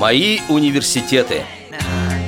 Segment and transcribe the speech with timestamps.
[0.00, 1.42] Мои университеты.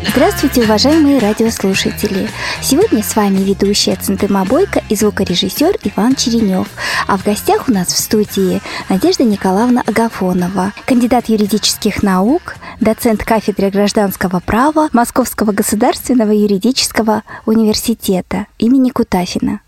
[0.06, 2.28] Здравствуйте, уважаемые радиослушатели!
[2.60, 6.68] Сегодня с вами ведущая Центыма Бойко и звукорежиссер Иван Черенев.
[7.06, 8.60] А в гостях у нас в студии
[8.90, 18.90] Надежда Николаевна Агафонова, кандидат юридических наук, доцент кафедры гражданского права Московского государственного юридического университета имени
[18.90, 19.62] Кутафина.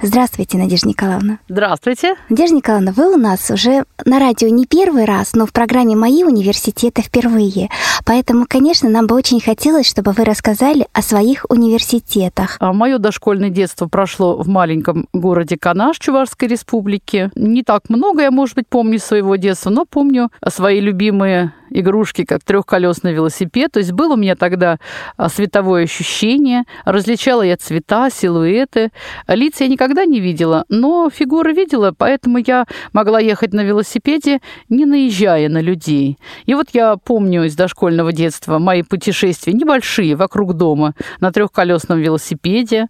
[0.00, 1.38] Здравствуйте, Надежда Николаевна.
[1.48, 2.14] Здравствуйте.
[2.28, 6.24] Надежда Николаевна, вы у нас уже на радио не первый раз, но в программе «Мои
[6.24, 7.68] университеты» впервые.
[8.04, 12.56] Поэтому, конечно, нам бы очень хотелось, чтобы вы рассказали о своих университетах.
[12.60, 17.30] А мое дошкольное детство прошло в маленьком городе Канаш Чувашской республики.
[17.34, 22.44] Не так много я, может быть, помню своего детства, но помню свои любимые игрушки, как
[22.44, 23.72] трехколесный велосипед.
[23.72, 24.78] То есть было у меня тогда
[25.16, 28.90] а, световое ощущение, различала я цвета, силуэты.
[29.28, 34.84] Лица я никогда не видела, но фигуры видела, поэтому я могла ехать на велосипеде, не
[34.84, 36.18] наезжая на людей.
[36.46, 42.86] И вот я помню из дошкольного детства мои путешествия небольшие вокруг дома на трехколесном велосипеде.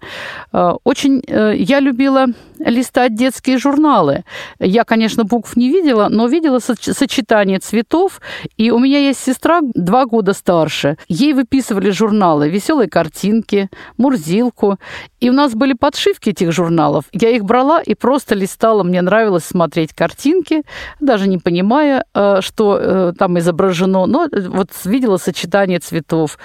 [0.52, 2.26] А, очень э, я любила
[2.58, 4.24] листать детские журналы.
[4.58, 8.20] Я, конечно, букв не видела, но видела сочетание цветов
[8.56, 10.96] и у меня есть сестра два года старше.
[11.08, 14.78] Ей выписывали журналы «Веселые картинки», «Мурзилку».
[15.20, 17.04] И у нас были подшивки этих журналов.
[17.12, 18.82] Я их брала и просто листала.
[18.82, 20.62] Мне нравилось смотреть картинки,
[21.00, 24.06] даже не понимая, э, что э, там изображено.
[24.06, 26.38] Но вот видела сочетание цветов.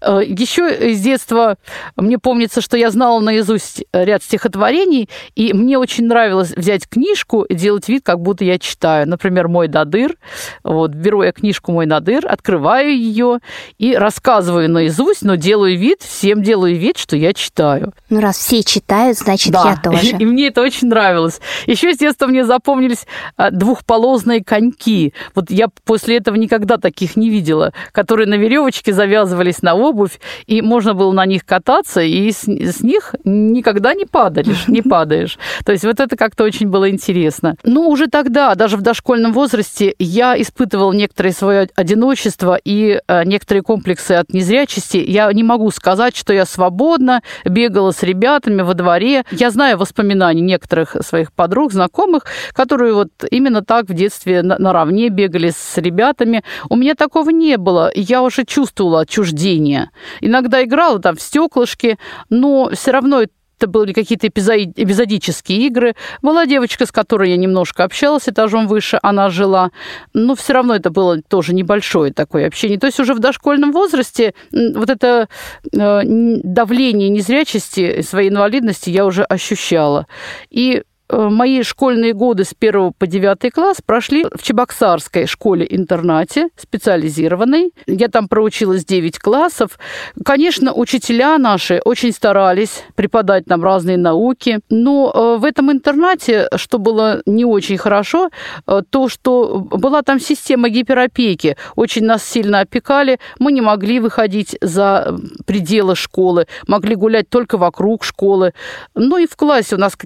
[0.00, 1.56] Э, Еще из детства
[1.96, 7.54] мне помнится, что я знала наизусть ряд стихотворений, и мне очень нравилось взять книжку и
[7.54, 9.08] делать вид, как будто я читаю.
[9.08, 10.16] Например, «Мой Дадыр».
[10.62, 13.38] Вот, беру я книжку книжку «Мой надыр», открываю ее
[13.78, 17.92] и рассказываю наизусть, но делаю вид, всем делаю вид, что я читаю.
[18.10, 19.70] Ну, раз все читают, значит, да.
[19.70, 20.16] я тоже.
[20.18, 21.40] И мне это очень нравилось.
[21.66, 25.14] Еще с детства мне запомнились а, двухполозные коньки.
[25.34, 30.62] Вот я после этого никогда таких не видела, которые на веревочке завязывались на обувь, и
[30.62, 35.38] можно было на них кататься, и с, с них никогда не падаешь, не падаешь.
[35.64, 37.56] То есть вот это как-то очень было интересно.
[37.64, 43.24] Ну, уже тогда, даже в дошкольном возрасте, я испытывала некоторые свои свое одиночество и э,
[43.24, 48.74] некоторые комплексы от незрячести, я не могу сказать, что я свободно бегала с ребятами во
[48.74, 49.24] дворе.
[49.32, 55.50] Я знаю воспоминания некоторых своих подруг, знакомых, которые вот именно так в детстве наравне бегали
[55.50, 56.44] с ребятами.
[56.68, 57.90] У меня такого не было.
[57.96, 59.90] Я уже чувствовала отчуждение.
[60.20, 63.32] Иногда играла там в стеклышки, но все равно это
[63.66, 65.94] были какие-то эпизодические игры.
[66.22, 69.70] Была девочка, с которой я немножко общалась этажом выше, она жила.
[70.12, 72.78] Но все равно это было тоже небольшое такое общение.
[72.78, 75.28] То есть уже в дошкольном возрасте вот это
[75.72, 76.00] э,
[76.42, 80.06] давление незрячести, своей инвалидности я уже ощущала.
[80.50, 80.82] И
[81.12, 87.72] мои школьные годы с 1 по 9 класс прошли в Чебоксарской школе-интернате, специализированной.
[87.86, 89.78] Я там проучилась 9 классов.
[90.24, 96.78] Конечно, учителя наши очень старались преподать нам разные науки, но э, в этом интернате, что
[96.78, 98.30] было не очень хорошо,
[98.66, 104.56] э, то, что была там система гиперопеки, очень нас сильно опекали, мы не могли выходить
[104.60, 108.52] за пределы школы, могли гулять только вокруг школы.
[108.94, 109.96] Ну и в классе у нас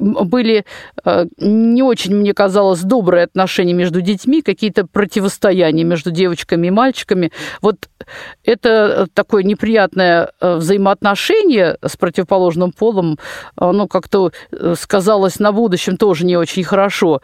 [0.00, 0.64] были
[1.04, 7.32] э, не очень, мне казалось, добрые отношения между детьми, какие-то противостояния между девочками и мальчиками.
[7.60, 7.88] Вот
[8.44, 13.18] это такое неприятное э, взаимоотношение с противоположным полом,
[13.56, 17.20] оно как-то э, сказалось на будущем тоже не очень хорошо.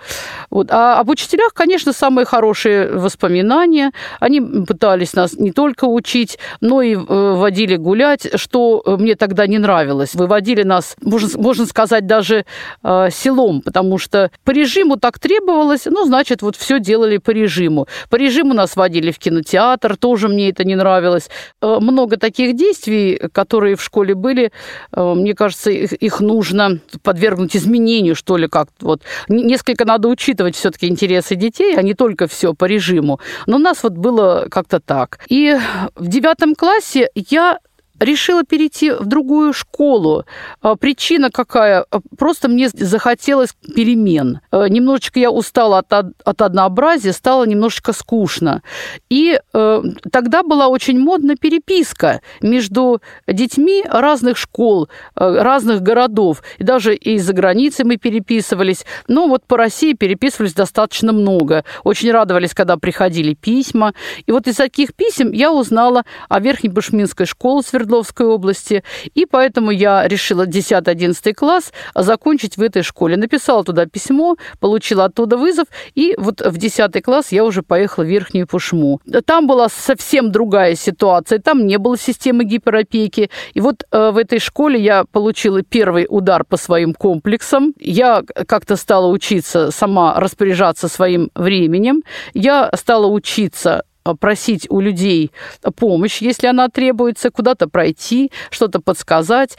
[0.51, 0.71] Вот.
[0.71, 3.93] А об учителях, конечно, самые хорошие воспоминания.
[4.21, 10.15] Они пытались нас не только учить, но и водили гулять, что мне тогда не нравилось.
[10.15, 12.45] Выводили нас, можно, можно сказать, даже
[12.83, 17.87] э, селом, потому что по режиму так требовалось, ну, значит, вот все делали по режиму.
[18.09, 21.29] По режиму нас водили в кинотеатр, тоже мне это не нравилось.
[21.61, 24.53] Э, много таких действий, которые в школе были,
[24.93, 29.03] э, мне кажется, их, их нужно подвергнуть изменению, что ли, как вот.
[29.29, 33.21] Несколько надо учитывать все-таки интересы детей, а не только все по режиму.
[33.47, 35.21] Но у нас вот было как-то так.
[35.29, 35.57] И
[35.97, 37.59] в девятом классе я
[38.01, 40.25] решила перейти в другую школу.
[40.63, 41.85] А, причина какая?
[41.91, 44.41] А, просто мне захотелось перемен.
[44.51, 45.93] А, немножечко я устала от,
[46.25, 48.63] от однообразия, стало немножечко скучно.
[49.11, 56.43] И э, тогда была очень модна переписка между детьми разных школ, разных городов.
[56.59, 58.87] И даже и за границей мы переписывались.
[59.09, 61.65] Но вот по России переписывались достаточно много.
[61.85, 63.93] Очень радовались, когда приходили письма.
[64.27, 68.83] И вот из таких писем я узнала о Верхней Башминской школе Свердловской Свердловской области,
[69.15, 73.17] и поэтому я решила 10-11 класс закончить в этой школе.
[73.17, 75.67] Написала туда письмо, получила оттуда вызов,
[75.97, 79.01] и вот в 10 класс я уже поехала в Верхнюю Пушму.
[79.25, 84.39] Там была совсем другая ситуация, там не было системы гиперопеки, и вот э, в этой
[84.39, 87.75] школе я получила первый удар по своим комплексам.
[87.81, 92.03] Я как-то стала учиться сама распоряжаться своим временем.
[92.35, 93.83] Я стала учиться
[94.19, 95.31] просить у людей
[95.77, 99.57] помощь, если она требуется, куда-то пройти, что-то подсказать.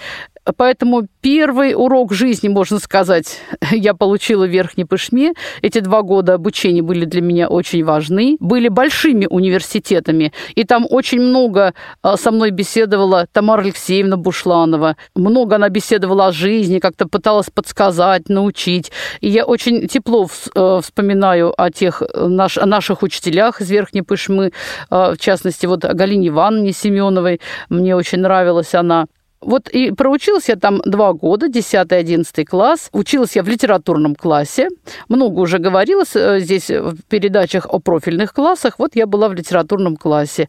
[0.57, 3.39] Поэтому первый урок жизни, можно сказать,
[3.71, 5.33] я получила в Верхней Пышме.
[5.61, 8.37] Эти два года обучения были для меня очень важны.
[8.39, 14.97] Были большими университетами, и там очень много а, со мной беседовала Тамара Алексеевна Бушланова.
[15.15, 18.91] Много она беседовала о жизни, как-то пыталась подсказать, научить.
[19.19, 24.40] И я очень тепло э, вспоминаю о тех э, о наших учителях из Верхней Пышмы,
[24.47, 24.51] э,
[24.89, 27.39] в частности, вот о Галине Ивановне Семеновой.
[27.69, 29.05] Мне очень нравилась она.
[29.41, 32.89] Вот и проучилась я там два года, 10-11 класс.
[32.93, 34.69] Училась я в литературном классе.
[35.09, 38.77] Много уже говорилось э, здесь в передачах о профильных классах.
[38.77, 40.47] Вот я была в литературном классе.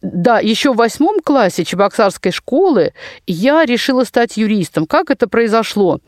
[0.00, 2.92] Да, еще в восьмом классе Чебоксарской школы
[3.26, 4.86] я решила стать юристом.
[4.86, 5.98] Как это произошло?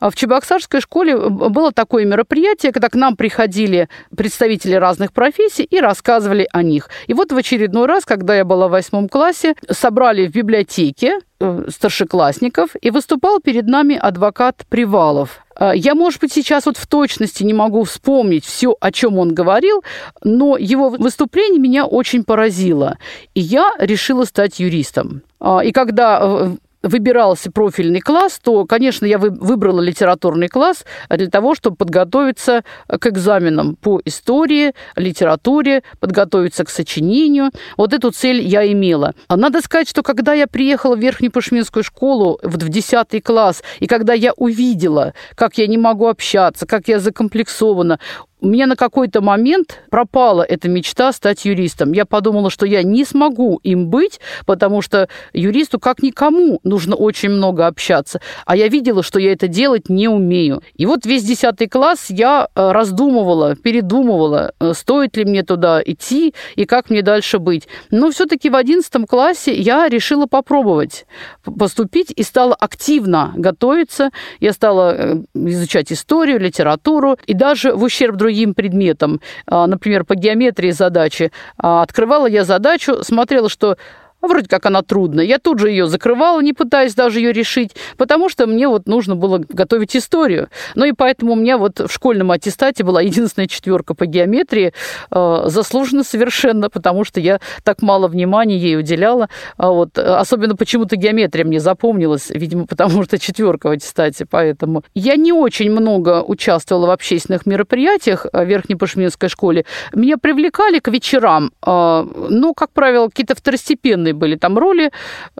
[0.00, 5.78] А в Чебоксарской школе было такое мероприятие, когда к нам приходили представители разных профессий и
[5.78, 6.88] рассказывали о них.
[7.06, 11.66] И вот в очередной раз, когда я была в восьмом классе, собрали в библиотеке э,
[11.68, 15.43] старшеклассников, и выступал перед нами адвокат Привалов.
[15.54, 19.34] А, я, может быть, сейчас вот в точности не могу вспомнить все, о чем он
[19.34, 19.82] говорил,
[20.22, 22.98] но его выступление меня очень поразило.
[23.34, 25.22] И я решила стать юристом.
[25.40, 31.54] А, и когда э, выбирался профильный класс, то, конечно, я выбрала литературный класс для того,
[31.54, 37.50] чтобы подготовиться к экзаменам по истории, литературе, подготовиться к сочинению.
[37.76, 39.14] Вот эту цель я имела.
[39.28, 43.86] А надо сказать, что когда я приехала в Верхнюю Пашминскую школу в 10 класс, и
[43.86, 47.98] когда я увидела, как я не могу общаться, как я закомплексована,
[48.44, 51.92] у меня на какой-то момент пропала эта мечта стать юристом.
[51.92, 57.30] Я подумала, что я не смогу им быть, потому что юристу, как никому, нужно очень
[57.30, 58.20] много общаться.
[58.44, 60.62] А я видела, что я это делать не умею.
[60.74, 66.34] И вот весь десятый класс я э, раздумывала, передумывала, э, стоит ли мне туда идти
[66.54, 67.66] и как мне дальше быть.
[67.90, 71.06] Но все-таки в одиннадцатом классе я решила попробовать
[71.58, 74.10] поступить и стала активно готовиться.
[74.40, 80.04] Я стала э, изучать историю, литературу и даже в ущерб другим другим предметам, а, например,
[80.04, 81.30] по геометрии задачи.
[81.56, 83.76] А, открывала я задачу, смотрела, что
[84.24, 85.24] а вроде как она трудная.
[85.24, 89.16] Я тут же ее закрывала, не пытаясь даже ее решить, потому что мне вот нужно
[89.16, 90.48] было готовить историю.
[90.74, 94.72] Ну и поэтому у меня вот в школьном аттестате была единственная четверка по геометрии,
[95.10, 99.28] э, заслуженно совершенно, потому что я так мало внимания ей уделяла.
[99.56, 104.84] А вот, особенно почему-то геометрия мне запомнилась, видимо, потому что четверка в аттестате, поэтому.
[104.94, 109.66] Я не очень много участвовала в общественных мероприятиях в Верхнепашминской школе.
[109.92, 114.90] Меня привлекали к вечерам, э, но, как правило, какие-то второстепенные были там роли.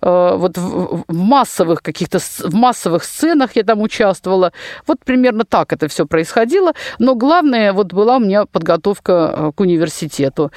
[0.03, 4.53] Э, вот в, массовых каких-то в массовых сценах я там участвовала.
[4.87, 6.73] Вот примерно так это все происходило.
[6.99, 10.51] Но главное вот была у меня подготовка э, к университету.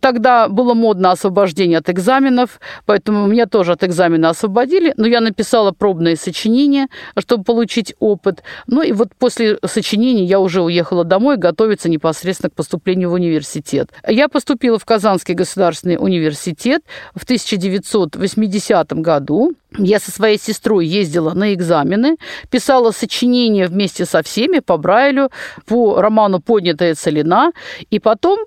[0.00, 4.94] Тогда было модно освобождение от экзаменов, поэтому меня тоже от экзамена освободили.
[4.96, 6.86] Но я написала пробное сочинение,
[7.18, 8.42] чтобы получить опыт.
[8.66, 13.90] Ну и вот после сочинения я уже уехала домой готовиться непосредственно к поступлению в университет.
[14.06, 16.82] Я поступила в Казанский государственный университет
[17.14, 22.16] в 1900 1980 году я со своей сестрой ездила на экзамены,
[22.50, 25.30] писала сочинения вместе со всеми по Брайлю,
[25.66, 27.52] по роману «Поднятая целина»,
[27.90, 28.38] и потом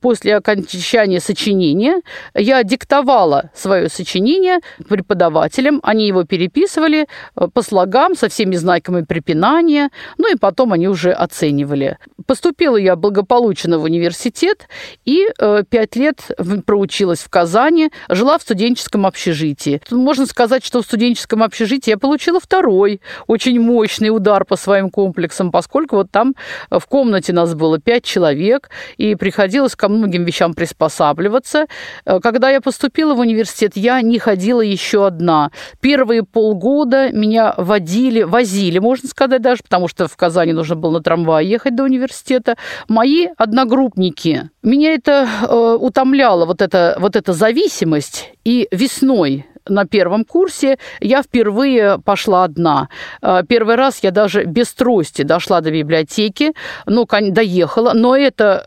[0.00, 2.00] после окончания сочинения
[2.34, 9.90] я диктовала свое сочинение преподавателям, они его переписывали э, по слогам со всеми знаками препинания,
[10.18, 11.98] ну и потом они уже оценивали.
[12.26, 14.68] Поступила я благополучно в университет
[15.04, 16.20] и э, пять лет
[16.64, 19.82] проучилась в Казани, жила в студенческом общежитии.
[19.90, 25.50] Можно сказать, что в студенческом общежитии я получила второй очень мощный удар по своим комплексам,
[25.52, 26.34] поскольку вот там
[26.70, 31.66] в комнате нас было пять человек, и приходилось ко многим вещам приспосабливаться.
[32.04, 35.50] Э, когда я поступила в университет, я не ходила еще одна.
[35.80, 41.02] Первые полгода меня водили, возили, можно сказать даже, потому что в Казани нужно было на
[41.02, 42.56] трамвае ехать до университета.
[42.88, 44.50] Мои одногруппники.
[44.62, 48.32] Меня это э, утомляло, вот эта, вот эта зависимость.
[48.44, 52.88] И весной на первом курсе я впервые пошла одна.
[53.22, 56.52] Э, первый раз я даже без трости дошла до библиотеки,
[56.86, 58.64] ну, доехала, но это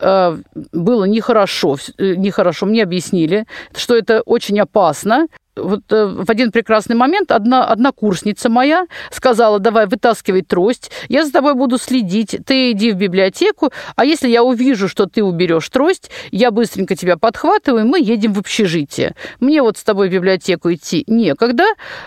[0.54, 2.66] э, было нехорошо, э, нехорошо.
[2.66, 3.46] Мне объяснили,
[3.76, 5.26] что это очень опасно.
[5.56, 11.32] Вот э, в один прекрасный момент одна однокурсница моя сказала, давай вытаскивай трость, я за
[11.32, 16.10] тобой буду следить, ты иди в библиотеку, а если я увижу, что ты уберешь трость,
[16.30, 19.14] я быстренько тебя подхватываю, и мы едем в общежитие.
[19.40, 21.64] Мне вот с тобой в библиотеку идти некогда,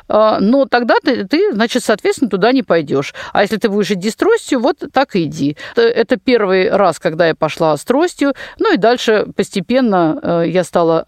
[0.08, 3.13] а, но тогда ты, ты значит, соответственно, туда не пойдешь.
[3.34, 5.58] А если ты будешь идти с тростью, вот так и иди.
[5.75, 11.06] Это первый раз, когда я пошла с тростью, ну и дальше постепенно э, я стала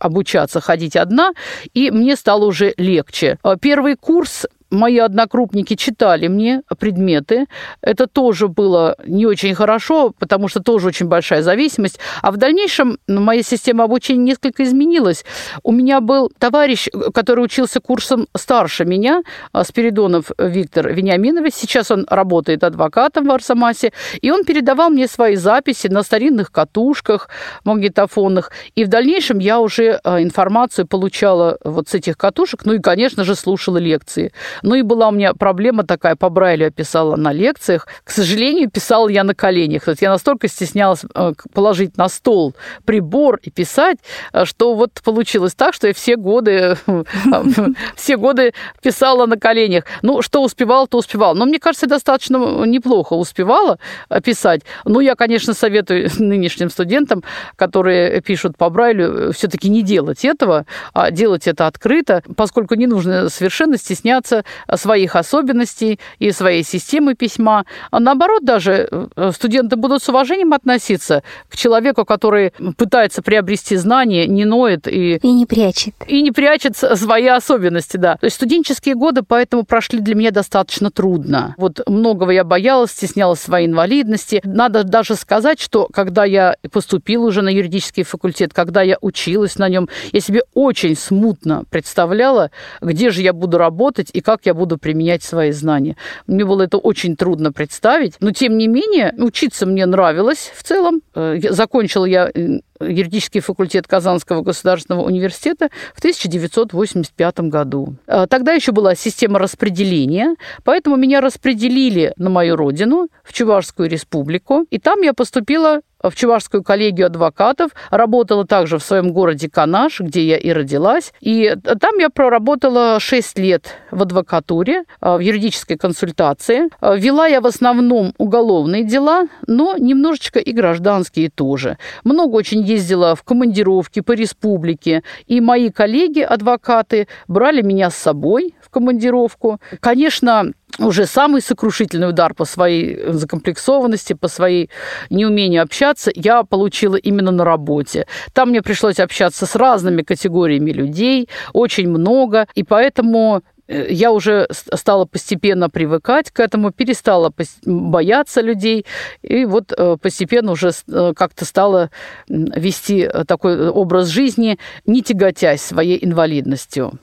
[0.00, 1.32] обучаться ходить одна,
[1.74, 3.38] и мне стало уже легче.
[3.60, 7.46] Первый курс мои однокрупники читали мне предметы.
[7.80, 11.98] Это тоже было не очень хорошо, потому что тоже очень большая зависимость.
[12.22, 15.24] А в дальнейшем моя система обучения несколько изменилась.
[15.62, 19.22] У меня был товарищ, который учился курсом старше меня,
[19.52, 21.54] а, Спиридонов Виктор Вениаминович.
[21.54, 23.92] Сейчас он работает адвокатом в Арсамасе.
[24.20, 27.28] И он передавал мне свои записи на старинных катушках
[27.64, 28.52] магнитофонных.
[28.74, 32.64] И в дальнейшем я уже а, информацию получала вот с этих катушек.
[32.64, 34.32] Ну и, конечно же, слушала лекции.
[34.62, 37.86] Ну и была у меня проблема такая, по Брайлю я писала на лекциях.
[38.04, 39.84] К сожалению, писала я на коленях.
[39.84, 43.98] То есть я настолько стеснялась э, положить на стол прибор и писать,
[44.32, 46.76] э, что вот получилось так, что я все годы,
[47.96, 48.52] все годы
[48.82, 49.84] писала на коленях.
[50.02, 51.34] Ну, что успевала, то успевала.
[51.34, 52.36] Но мне кажется, достаточно
[52.66, 54.62] неплохо успевала э, писать.
[54.84, 57.22] Ну, я, конечно, советую нынешним студентам,
[57.56, 63.28] которые пишут по Брайлю, все-таки не делать этого, а делать это открыто, поскольку не нужно
[63.28, 64.44] совершенно стесняться
[64.74, 67.64] своих особенностей и своей системы письма.
[67.90, 74.26] А наоборот, даже э, студенты будут с уважением относиться к человеку, который пытается приобрести знания,
[74.26, 75.16] не ноет и...
[75.16, 75.94] И не прячет.
[76.06, 78.16] И не прячет свои особенности, да.
[78.16, 81.54] То есть студенческие годы поэтому прошли для меня достаточно трудно.
[81.58, 84.40] Вот многого я боялась, стеснялась своей инвалидности.
[84.44, 89.68] Надо даже сказать, что когда я поступила уже на юридический факультет, когда я училась на
[89.68, 94.78] нем, я себе очень смутно представляла, где же я буду работать и как я буду
[94.78, 95.96] применять свои знания.
[96.26, 101.02] Мне было это очень трудно представить, но тем не менее учиться мне нравилось в целом.
[101.14, 107.94] Э, закончила я э, юридический факультет Казанского государственного университета в 1985 году.
[108.06, 114.66] Э, тогда еще была система распределения, поэтому меня распределили на мою родину, в Чувашскую республику,
[114.70, 120.24] и там я поступила в Чувашскую коллегию адвокатов, работала также в своем городе Канаш, где
[120.26, 121.12] я и родилась.
[121.20, 126.68] И там я проработала 6 лет в адвокатуре, а, в юридической консультации.
[126.80, 131.78] Вела я в основном уголовные дела, но немножечко и гражданские тоже.
[132.04, 139.60] Много очень ездила в командировки по республике, и мои коллеги-адвокаты брали меня с собой командировку.
[139.80, 144.70] Конечно, уже самый сокрушительный удар по своей закомплексованности, по своей
[145.10, 148.06] неумению общаться я получила именно на работе.
[148.32, 154.46] Там мне пришлось общаться с разными категориями людей, очень много, и поэтому э, я уже
[154.50, 157.32] стала постепенно привыкать к этому, перестала
[157.64, 158.86] бояться людей,
[159.22, 161.90] и вот э, постепенно уже э, как-то стала
[162.28, 166.98] вести такой образ жизни, не тяготясь своей инвалидностью.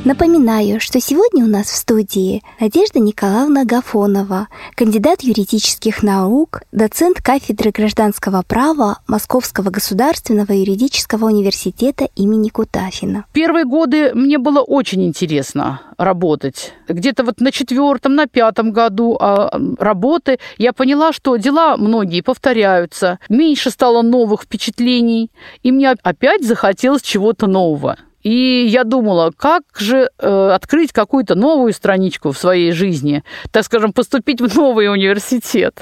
[0.04, 7.70] Напоминаю, что сегодня у нас в студии Надежда Николаевна Гафонова, кандидат юридических наук, доцент кафедры
[7.70, 13.26] гражданского права Московского государственного юридического университета имени Кутафина.
[13.32, 16.72] Первые годы мне было очень интересно работать.
[16.88, 23.20] Где-то вот на четвертом, на пятом году а, работы я поняла, что дела многие повторяются,
[23.28, 25.30] меньше стало новых впечатлений,
[25.62, 27.98] и мне опять захотелось чего-то нового.
[28.22, 33.92] И я думала, как же э, открыть какую-то новую страничку в своей жизни, так скажем,
[33.92, 35.80] поступить в новый университет.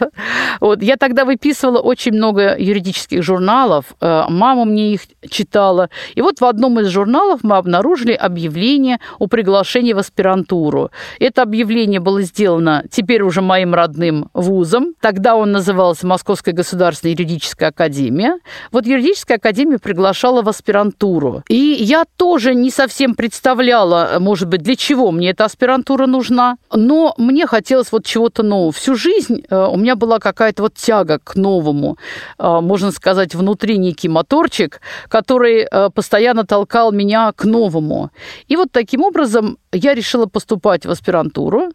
[0.61, 0.83] Вот.
[0.83, 5.91] Я тогда выписывала очень много юридических журналов, э, мама мне их читала.
[6.15, 10.91] И вот в одном из журналов мы обнаружили объявление о приглашении в аспирантуру.
[11.19, 14.95] Это объявление было сделано теперь уже моим родным вузом.
[15.01, 18.39] Тогда он назывался Московская государственная юридическая академия.
[18.73, 21.43] Вот юридическая академия приглашала в аспирантуру.
[21.49, 26.59] И я тоже тоже не совсем представляла, может быть, для чего мне эта аспирантура нужна,
[26.73, 28.71] но мне хотелось вот чего-то нового.
[28.71, 31.99] Всю жизнь э, у меня была какая-то вот тяга к новому,
[32.39, 38.11] э, можно сказать, внутри некий моторчик, который э, постоянно толкал меня к новому.
[38.47, 41.73] И вот таким образом я решила поступать в аспирантуру,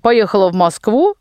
[0.00, 1.16] поехала в Москву,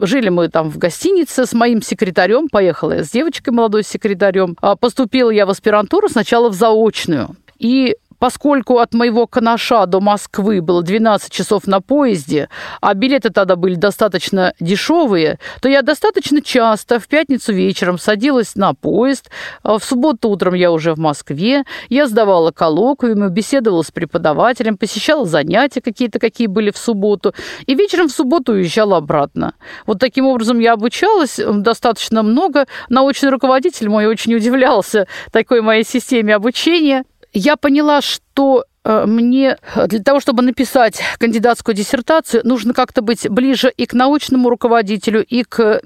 [0.00, 5.30] жили мы там в гостинице с моим секретарем, поехала я с девочкой молодой секретарем, поступила
[5.30, 7.36] я в аспирантуру сначала в заочную.
[7.58, 12.48] И поскольку от моего Канаша до Москвы было 12 часов на поезде,
[12.80, 18.74] а билеты тогда были достаточно дешевые, то я достаточно часто в пятницу вечером садилась на
[18.74, 19.30] поезд,
[19.62, 25.26] а в субботу утром я уже в Москве, я сдавала коллоквиумы, беседовала с преподавателем, посещала
[25.26, 27.34] занятия какие-то, какие были в субботу,
[27.66, 29.54] и вечером в субботу уезжала обратно.
[29.86, 32.66] Вот таким образом я обучалась достаточно много.
[32.88, 37.04] Научный руководитель мой очень удивлялся такой моей системе обучения.
[37.38, 39.56] Я поняла, что Э, мне
[39.88, 45.42] для того, чтобы написать кандидатскую диссертацию, нужно как-то быть ближе и к научному руководителю, и
[45.42, 45.80] к,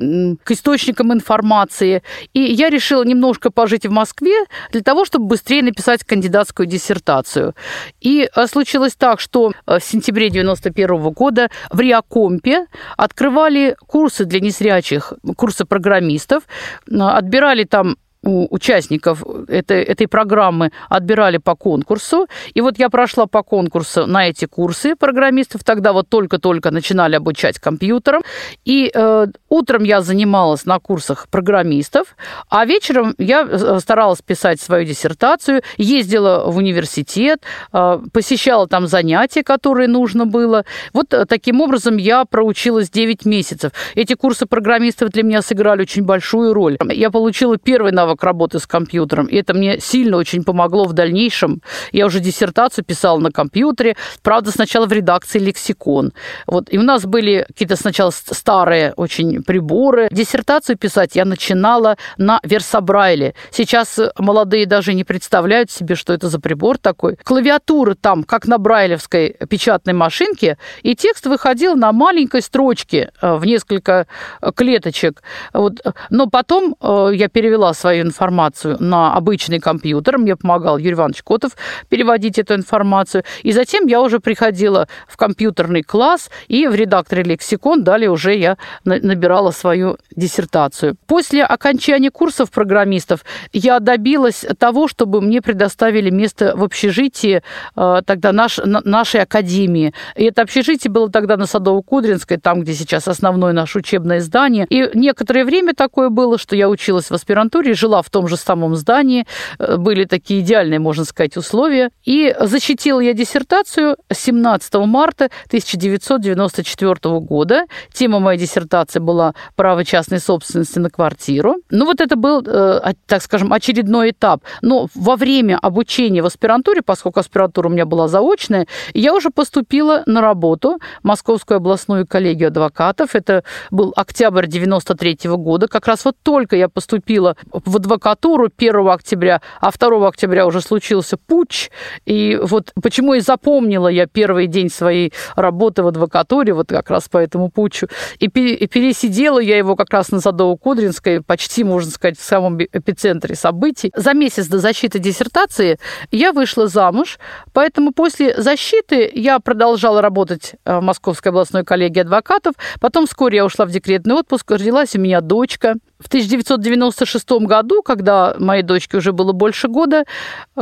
[0.44, 2.02] к источникам информации.
[2.34, 7.54] И я решила немножко пожить в Москве для того, чтобы быстрее написать кандидатскую диссертацию.
[8.00, 12.66] И э, случилось так, что э, в сентябре 91 года в Риакомпе
[12.98, 16.42] открывали курсы для незрячих, курсы программистов,
[16.90, 22.26] отбирали там у участников этой, этой программы отбирали по конкурсу.
[22.54, 25.64] И вот я прошла по конкурсу на эти курсы программистов.
[25.64, 28.22] Тогда вот только-только начинали обучать компьютерам.
[28.64, 32.16] И э, утром я занималась на курсах программистов,
[32.50, 37.40] а вечером я э, старалась писать свою диссертацию, ездила в университет,
[37.72, 40.64] э, посещала там занятия, которые нужно было.
[40.92, 43.72] Вот э, таким образом я проучилась 9 месяцев.
[43.94, 46.76] Эти курсы программистов для меня сыграли очень большую роль.
[46.92, 49.26] Я получила первый навык навык работы с компьютером.
[49.26, 51.62] И это мне сильно очень помогло в дальнейшем.
[51.92, 53.96] Я уже диссертацию писала на компьютере.
[54.22, 56.12] Правда, сначала в редакции лексикон.
[56.46, 56.72] Вот.
[56.72, 60.08] И у нас были какие-то сначала старые очень приборы.
[60.10, 63.34] Диссертацию писать я начинала на Версабрайле.
[63.50, 67.16] Сейчас молодые даже не представляют себе, что это за прибор такой.
[67.16, 73.44] Клавиатура там, как на брайлевской печатной машинке, и текст выходил на маленькой строчке э, в
[73.44, 74.06] несколько
[74.54, 75.22] клеточек.
[75.52, 75.80] Вот.
[76.10, 80.18] Но потом э, я перевела свою свою информацию на обычный компьютер.
[80.18, 81.52] Мне помогал Юрий Иванович Котов
[81.88, 83.24] переводить эту информацию.
[83.42, 88.56] И затем я уже приходила в компьютерный класс, и в редакторе «Лексикон» далее уже я
[88.84, 90.96] набирала свою диссертацию.
[91.06, 97.42] После окончания курсов программистов я добилась того, чтобы мне предоставили место в общежитии
[97.76, 99.92] э, тогда наш, нашей академии.
[100.16, 104.66] И это общежитие было тогда на Садово-Кудринской, там, где сейчас основное наше учебное здание.
[104.70, 108.36] И некоторое время такое было, что я училась в аспирантуре, жила жила в том же
[108.36, 109.26] самом здании,
[109.58, 111.90] э, были такие идеальные, можно сказать, условия.
[112.04, 117.64] И защитила я диссертацию 17 марта 1994 года.
[117.92, 121.56] Тема моей диссертации была «Право частной собственности на квартиру».
[121.70, 124.42] Ну вот это был, э, так скажем, очередной этап.
[124.62, 130.02] Но во время обучения в аспирантуре, поскольку аспирантура у меня была заочная, я уже поступила
[130.06, 133.14] на работу в Московскую областную коллегию адвокатов.
[133.14, 135.66] Это был октябрь 93 года.
[135.66, 141.16] Как раз вот только я поступила в адвокатуру 1 октября, а 2 октября уже случился
[141.16, 141.70] путь.
[142.06, 147.08] И вот почему и запомнила я первый день своей работы в адвокатуре, вот как раз
[147.08, 147.88] по этому путчу.
[148.18, 153.90] И пересидела я его как раз на Садово-Кудринской, почти, можно сказать, в самом эпицентре событий.
[153.96, 155.78] За месяц до защиты диссертации
[156.10, 157.18] я вышла замуж,
[157.52, 162.54] поэтому после защиты я продолжала работать э, в Московской областной коллегии адвокатов.
[162.80, 165.74] Потом вскоре я ушла в декретный отпуск, родилась у меня дочка.
[166.00, 170.04] В 1996 году, когда моей дочке уже было больше года,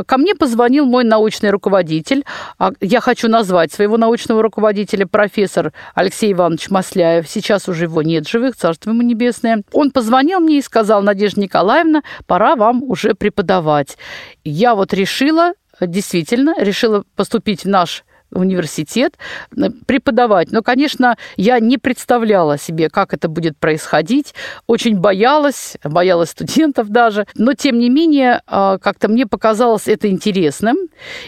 [0.05, 2.25] ко мне позвонил мой научный руководитель.
[2.57, 7.29] А я хочу назвать своего научного руководителя профессор Алексей Иванович Масляев.
[7.29, 9.63] Сейчас уже его нет живых, царство ему небесное.
[9.71, 13.97] Он позвонил мне и сказал, Надежда Николаевна, пора вам уже преподавать.
[14.43, 19.17] Я вот решила, действительно, решила поступить в наш университет,
[19.55, 20.51] э, преподавать.
[20.51, 24.33] Но, конечно, я не представляла себе, как это будет происходить.
[24.67, 27.25] Очень боялась, боялась студентов даже.
[27.35, 30.77] Но, тем не менее, а, как-то мне показалось это интересным.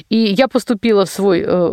[0.09, 1.71] И я поступила в свой э,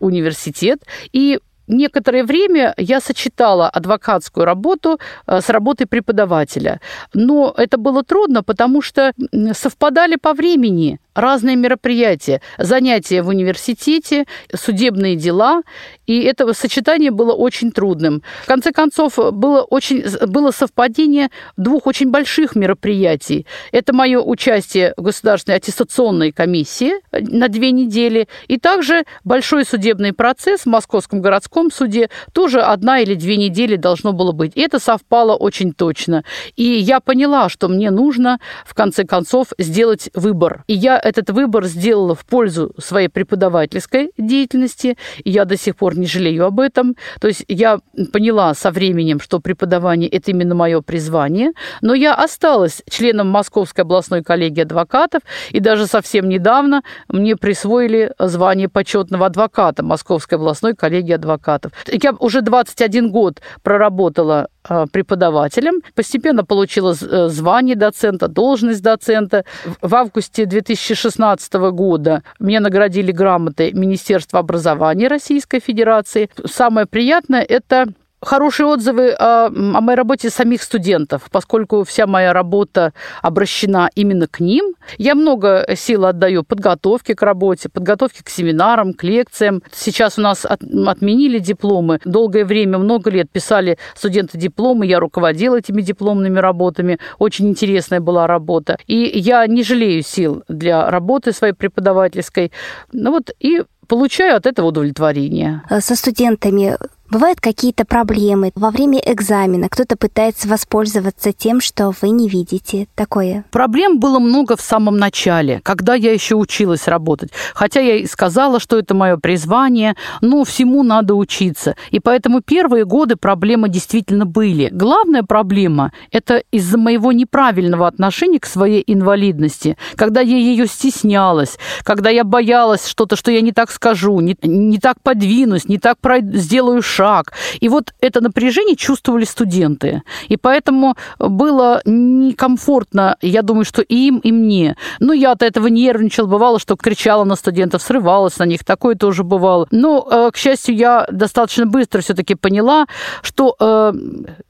[0.00, 0.82] университет.
[1.12, 1.38] И
[1.68, 6.80] некоторое время я сочетала адвокатскую работу э, с работой преподавателя.
[7.14, 9.12] Но это было трудно, потому что
[9.52, 15.62] совпадали по времени разные мероприятия, занятия в университете, судебные дела,
[16.06, 18.22] и это сочетание было очень трудным.
[18.44, 23.46] В конце концов, было, очень, было совпадение двух очень больших мероприятий.
[23.72, 30.60] Это мое участие в Государственной аттестационной комиссии на две недели, и также большой судебный процесс
[30.60, 34.52] в Московском городском городском суде тоже одна или две недели должно было быть.
[34.56, 36.24] И это совпало очень точно.
[36.56, 40.64] И я поняла, что мне нужно, в конце концов, сделать выбор.
[40.68, 44.96] И я этот выбор сделала в пользу своей преподавательской деятельности.
[45.24, 46.94] И я до сих пор не жалею об этом.
[47.20, 47.78] То есть я
[48.12, 51.52] поняла со временем, что преподавание– это именно мое призвание.
[51.82, 55.22] Но я осталась членом Московской областной коллегии адвокатов.
[55.50, 61.47] И даже совсем недавно мне присвоили звание почетного адвоката Московской областной коллегии адвокатов.
[61.90, 69.44] Я уже 21 год проработала а, преподавателем, постепенно получила э, звание доцента, должность доцента.
[69.80, 76.28] В августе 2016 года меня наградили грамотой Министерства образования Российской Федерации.
[76.44, 77.86] Самое приятное– это
[78.20, 84.40] хорошие отзывы о, о моей работе самих студентов, поскольку вся моя работа обращена именно к
[84.40, 84.74] ним.
[84.98, 89.62] Я много сил отдаю подготовке к работе, подготовке к семинарам, к лекциям.
[89.72, 92.00] Сейчас у нас от, отменили дипломы.
[92.04, 96.98] Долгое время, много лет писали студенты дипломы, я руководила этими дипломными работами.
[97.18, 98.78] Очень интересная была работа.
[98.86, 102.52] И я не жалею сил для работы своей преподавательской.
[102.92, 105.62] Ну вот и получаю от этого удовлетворение.
[105.80, 106.76] Со студентами
[107.10, 109.70] Бывают какие-то проблемы во время экзамена.
[109.70, 112.86] Кто-то пытается воспользоваться тем, что вы не видите.
[112.94, 113.46] Такое.
[113.50, 117.30] Проблем было много в самом начале, когда я еще училась работать.
[117.54, 121.76] Хотя я и сказала, что это мое призвание, но всему надо учиться.
[121.90, 124.68] И поэтому первые годы проблемы действительно были.
[124.70, 129.78] Главная проблема– это из-за моего неправильного отношения к своей инвалидности.
[129.96, 134.78] Когда я ее стеснялась, когда я боялась что-то, что я не так скажу, не, не
[134.78, 135.96] так подвинусь, не так
[136.34, 137.32] сделаю шаг шаг.
[137.60, 140.02] И вот это напряжение чувствовали студенты.
[140.28, 144.76] И поэтому было некомфортно, я думаю, что и им, и мне.
[145.00, 149.22] Ну, я от этого нервничала, бывало, что кричала на студентов, срывалась на них, такое тоже
[149.22, 149.68] бывало.
[149.70, 152.86] Но, э, к счастью, я достаточно быстро все-таки поняла,
[153.22, 153.92] что э,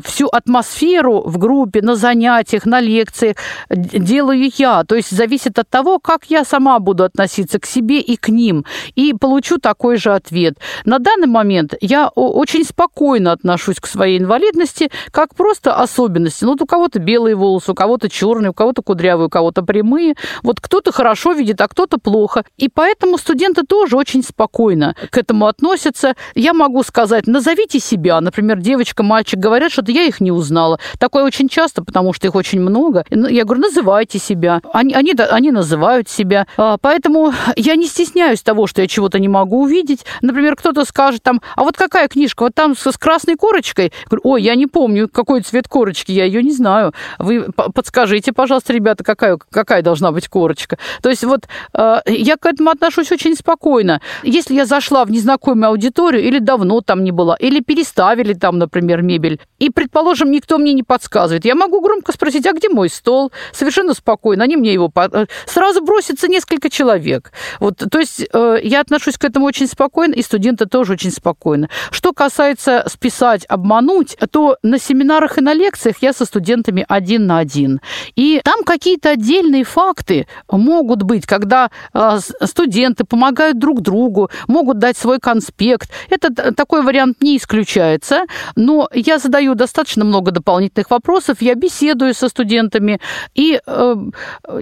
[0.02, 3.36] всю атмосферу в группе, на занятиях, на лекциях
[3.68, 4.84] делаю я.
[4.84, 8.64] То есть зависит от того, как я сама буду относиться к себе и к ним.
[8.96, 10.54] И получу такой же ответ.
[10.84, 16.44] На данный момент я очень спокойно отношусь к своей инвалидности, как просто особенности.
[16.44, 20.14] Ну, вот у кого-то белые волосы, у кого-то черные, у кого-то кудрявые, у кого-то прямые.
[20.44, 22.44] Вот кто-то хорошо видит, а кто-то плохо.
[22.56, 26.14] И поэтому студенты тоже очень спокойно к этому относятся.
[26.36, 28.20] Я могу сказать, назовите себя.
[28.20, 30.78] Например, девочка, мальчик говорят, что я их не узнала.
[31.00, 33.04] Такое очень часто, потому что их очень много.
[33.10, 34.62] Я говорю, называйте себя.
[34.72, 36.46] Они, они, они называют себя.
[36.56, 40.04] А, поэтому я не стесняюсь того, что я чего-то не могу увидеть.
[40.22, 43.92] Например, кто-то скажет там, а вот какая книжка книжка, вот там с, с красной корочкой.
[44.06, 46.92] Говорю, ой, я не помню, какой цвет корочки, я ее не знаю.
[47.18, 50.78] Вы подскажите, пожалуйста, ребята, какая, какая должна быть корочка.
[51.02, 54.00] То есть вот э, я к этому отношусь очень спокойно.
[54.22, 59.02] Если я зашла в незнакомую аудиторию, или давно там не была, или переставили там, например,
[59.02, 63.32] мебель, и, предположим, никто мне не подсказывает, я могу громко спросить, а где мой стол?
[63.52, 64.44] Совершенно спокойно.
[64.44, 64.92] Они мне его...
[64.94, 67.32] Э, сразу бросится несколько человек.
[67.60, 71.68] Вот, то есть э, я отношусь к этому очень спокойно, и студенты тоже очень спокойно.
[71.90, 77.38] Что касается списать, обмануть, то на семинарах и на лекциях я со студентами один на
[77.38, 77.80] один.
[78.16, 84.96] И там какие-то отдельные факты могут быть, когда а, студенты помогают друг другу, могут дать
[84.96, 85.90] свой конспект.
[86.10, 88.24] Это такой вариант не исключается,
[88.56, 92.98] но я задаю достаточно много дополнительных вопросов, я беседую со студентами,
[93.36, 93.96] и э,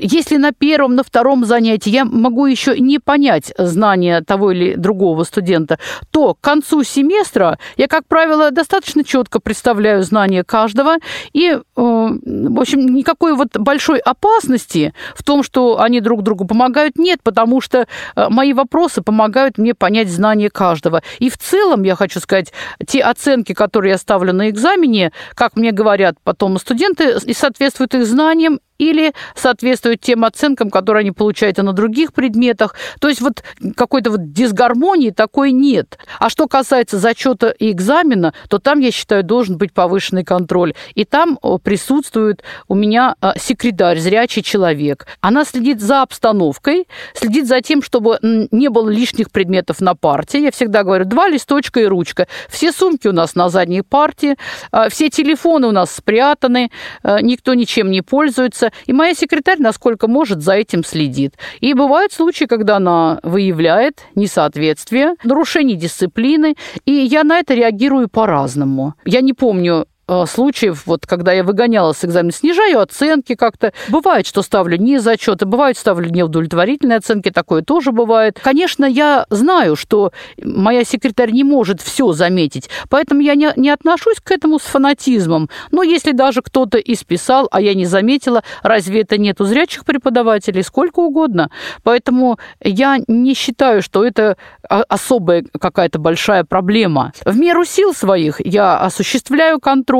[0.02, 5.24] если на первом, на втором занятии я могу еще не понять знания того или другого
[5.24, 5.78] студента,
[6.10, 7.58] то к концу семестра мира.
[7.76, 10.96] Я, как правило, достаточно четко представляю знания каждого,
[11.32, 16.98] и, э, в общем, никакой вот большой опасности в том, что они друг другу помогают,
[16.98, 21.02] нет, потому что э, мои вопросы помогают мне понять знания каждого.
[21.18, 22.52] И в целом, я хочу сказать,
[22.86, 28.06] те оценки, которые я ставлю на экзамене, как мне говорят потом студенты, и соответствуют их
[28.06, 32.74] знаниям или соответствует тем оценкам, которые они получают на других предметах.
[33.00, 33.42] То есть вот
[33.76, 35.98] какой-то вот дисгармонии такой нет.
[36.18, 40.74] А что касается зачета и экзамена, то там, я считаю, должен быть повышенный контроль.
[40.94, 45.06] И там присутствует у меня а, секретарь, зрячий человек.
[45.20, 50.42] Она следит за обстановкой, следит за тем, чтобы не было лишних предметов на парте.
[50.42, 52.26] Я всегда говорю, два листочка и ручка.
[52.48, 54.36] Все сумки у нас на задней парте,
[54.70, 56.70] а, все телефоны у нас спрятаны,
[57.02, 61.34] а, никто ничем не пользуется находится, и моя секретарь, насколько может, за этим следит.
[61.60, 68.94] И бывают случаи, когда она выявляет несоответствие, нарушение дисциплины, и я на это реагирую по-разному.
[69.04, 69.86] Я не помню
[70.26, 73.72] случаев, вот когда я выгоняла с экзамена, снижаю оценки как-то.
[73.88, 78.38] Бывает, что ставлю не зачеты, бывает, ставлю неудовлетворительные оценки, такое тоже бывает.
[78.42, 84.20] Конечно, я знаю, что моя секретарь не может все заметить, поэтому я не, не отношусь
[84.22, 85.50] к этому с фанатизмом.
[85.72, 90.62] Но если даже кто-то исписал, а я не заметила, разве это нет у зрячих преподавателей?
[90.62, 91.50] Сколько угодно.
[91.82, 94.36] Поэтому я не считаю, что это
[94.68, 97.12] особая какая-то большая проблема.
[97.24, 99.95] В меру сил своих я осуществляю контроль,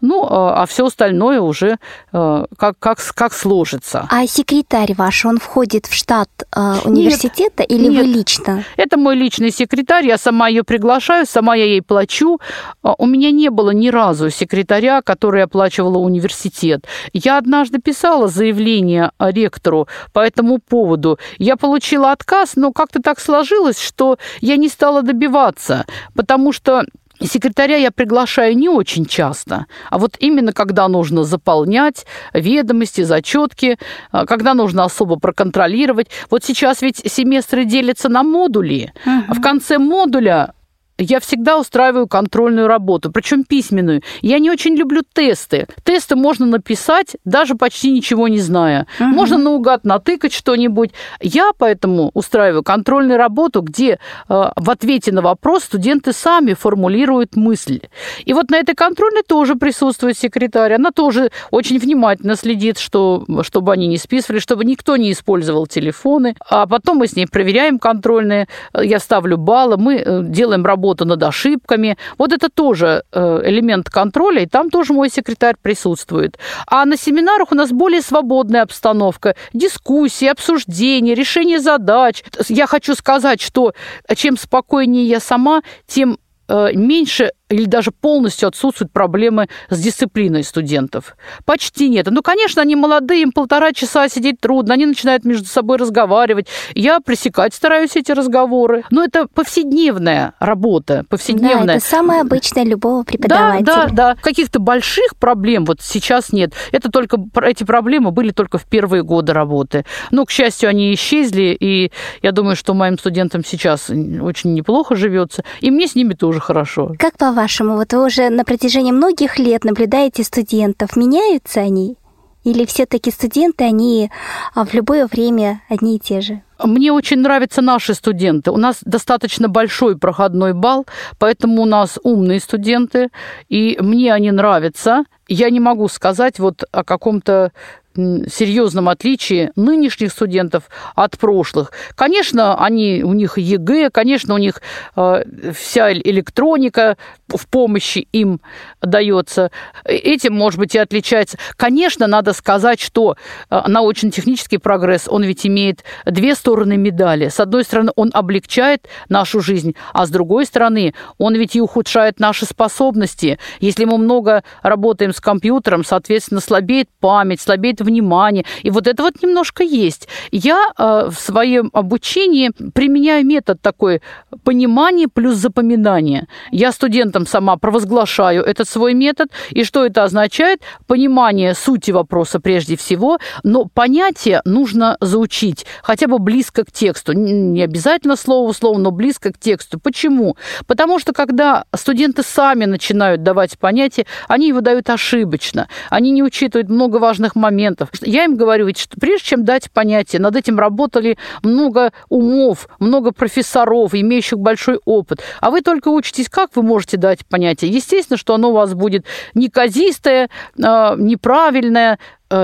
[0.00, 1.78] ну, а, а все остальное уже
[2.12, 4.06] э, как, как, как сложится.
[4.10, 8.06] А секретарь ваш, он входит в штат э, университета нет, или нет.
[8.06, 8.64] вы лично?
[8.76, 12.38] Это мой личный секретарь, я сама ее приглашаю, сама я ей плачу.
[12.82, 16.86] А, у меня не было ни разу секретаря, который оплачивала университет.
[17.12, 21.18] Я однажды писала заявление ректору по этому поводу.
[21.38, 26.84] Я получила отказ, но как-то так сложилось, что я не стала добиваться, потому что
[27.22, 33.78] Секретаря я приглашаю не очень часто, а вот именно когда нужно заполнять ведомости, зачетки,
[34.10, 36.08] а, когда нужно особо проконтролировать.
[36.30, 38.92] Вот сейчас ведь семестры делятся на модули.
[39.04, 39.34] Угу.
[39.34, 40.54] В конце модуля
[41.00, 44.02] я всегда устраиваю контрольную работу, причем письменную.
[44.20, 45.66] Я не очень люблю тесты.
[45.82, 48.86] Тесты можно написать, даже почти ничего не зная.
[48.98, 49.08] Угу.
[49.08, 50.90] Можно наугад натыкать что-нибудь.
[51.20, 57.80] Я поэтому устраиваю контрольную работу, где э, в ответе на вопрос студенты сами формулируют мысль.
[58.24, 60.74] И вот на этой контрольной тоже присутствует секретарь.
[60.74, 66.36] Она тоже очень внимательно следит, что, чтобы они не списывали, чтобы никто не использовал телефоны.
[66.48, 68.48] А потом мы с ней проверяем контрольные.
[68.78, 71.96] Я ставлю баллы, мы э, делаем работу работу над ошибками.
[72.18, 76.38] Вот это тоже э, элемент контроля, и там тоже мой секретарь присутствует.
[76.66, 82.24] А на семинарах у нас более свободная обстановка, дискуссии, обсуждения, решение задач.
[82.48, 83.72] Я хочу сказать, что
[84.16, 91.16] чем спокойнее я сама, тем э, меньше или даже полностью отсутствуют проблемы с дисциплиной студентов.
[91.44, 92.06] Почти нет.
[92.10, 96.46] Ну, конечно, они молодые, им полтора часа сидеть трудно, они начинают между собой разговаривать.
[96.74, 98.84] Я пресекать стараюсь эти разговоры.
[98.90, 101.66] Но это повседневная работа, повседневная.
[101.66, 103.64] Да, это самое обычное любого преподавателя.
[103.64, 104.16] Да, да, да.
[104.22, 106.52] Каких-то больших проблем вот сейчас нет.
[106.70, 109.84] Это только, эти проблемы были только в первые годы работы.
[110.12, 111.90] Но, к счастью, они исчезли, и
[112.22, 116.94] я думаю, что моим студентам сейчас очень неплохо живется, и мне с ними тоже хорошо.
[116.98, 121.96] Как по по-вашему, вот вы уже на протяжении многих лет наблюдаете студентов, меняются они?
[122.44, 124.10] Или все-таки студенты, они
[124.54, 126.42] а, в любое время одни и те же?
[126.62, 128.50] Мне очень нравятся наши студенты.
[128.50, 130.84] У нас достаточно большой проходной бал,
[131.18, 133.08] поэтому у нас умные студенты,
[133.48, 135.04] и мне они нравятся.
[135.26, 137.52] Я не могу сказать вот о каком-то
[137.96, 141.72] серьезном отличии нынешних студентов от прошлых.
[141.96, 144.62] Конечно, они, у них ЕГЭ, конечно, у них
[144.96, 146.96] э, вся электроника
[147.28, 148.40] в помощи им
[148.80, 149.50] дается.
[149.84, 151.36] Этим, может быть, и отличается.
[151.56, 153.16] Конечно, надо сказать, что
[153.50, 157.28] э, научно-технический прогресс, он ведь имеет две стороны медали.
[157.28, 162.20] С одной стороны, он облегчает нашу жизнь, а с другой стороны, он ведь и ухудшает
[162.20, 163.38] наши способности.
[163.58, 168.44] Если мы много работаем с компьютером, соответственно, слабеет память, слабеет внимание.
[168.62, 170.08] И вот это вот немножко есть.
[170.30, 174.00] Я э, в своем обучении применяю метод такой
[174.44, 176.26] понимание плюс запоминание.
[176.50, 179.30] Я студентам сама провозглашаю этот свой метод.
[179.50, 180.60] И что это означает?
[180.86, 187.12] Понимание сути вопроса прежде всего, но понятие нужно заучить хотя бы близко к тексту.
[187.12, 189.78] Не обязательно слово в слово, но близко к тексту.
[189.78, 190.36] Почему?
[190.66, 195.68] Потому что когда студенты сами начинают давать понятие, они его дают ошибочно.
[195.88, 197.88] Они не учитывают много важных моментов моментов.
[198.02, 203.12] Я им говорю, ведь что прежде чем дать понятие, над этим работали много умов, много
[203.12, 205.20] профессоров, имеющих большой опыт.
[205.40, 207.70] А вы только учитесь, как вы можете дать понятие.
[207.70, 210.28] Естественно, что оно у вас будет неказистое,
[210.62, 211.98] а, неправильное,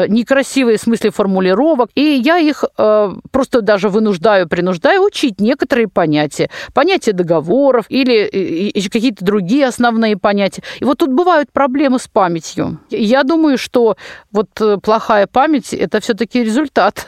[0.09, 6.51] некрасивые в смысле формулировок, и я их э, просто даже вынуждаю, принуждаю учить некоторые понятия.
[6.75, 10.63] Понятия договоров или какие-то другие основные понятия.
[10.81, 12.81] И вот тут бывают проблемы с памятью.
[12.91, 13.97] Я думаю, что
[14.33, 17.07] вот э, плохая память– это все-таки результат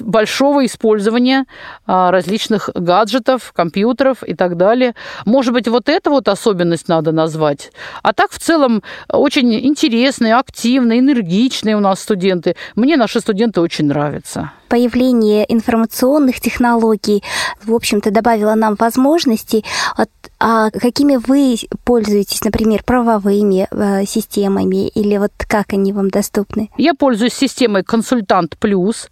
[0.00, 1.46] большого использования
[1.86, 4.94] а, различных гаджетов, компьютеров и так далее.
[5.24, 7.72] Может быть, вот эту вот особенность надо назвать.
[8.02, 12.56] А так, в целом, очень интересные, активные, энергичные у нас нас студенты.
[12.76, 14.52] Мне наши студенты очень нравятся.
[14.68, 17.22] Появление информационных технологий,
[17.64, 19.64] в общем-то, добавило нам возможностей.
[20.40, 26.70] А какими вы пользуетесь, например, правовыми э, системами или вот как они вам доступны?
[26.76, 29.08] Я пользуюсь системой «Консультант Плюс».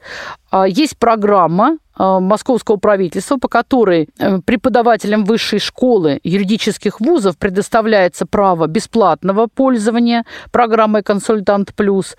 [0.51, 8.66] А, есть программа московского правительства, по которой э, преподавателям высшей школы юридических вузов предоставляется право
[8.66, 12.16] бесплатного пользования программой «Консультант плюс».